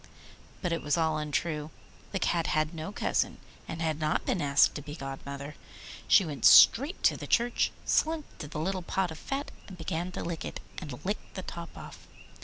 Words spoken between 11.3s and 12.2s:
the top off.